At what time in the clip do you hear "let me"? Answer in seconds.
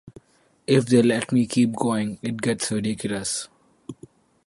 1.03-1.45